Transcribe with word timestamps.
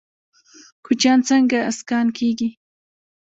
کوچیان 0.85 1.19
څنګه 1.29 1.59
اسکان 1.71 2.07
کیږي؟ 2.17 2.49